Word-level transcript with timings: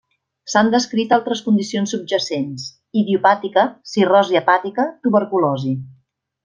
S'han 0.53 0.69
descrit 0.75 1.13
altres 1.17 1.43
condicions 1.49 1.93
subjacents: 1.95 2.65
idiopàtica, 3.03 3.69
cirrosi 3.95 4.41
hepàtica, 4.43 4.91
tuberculosi. 5.07 5.81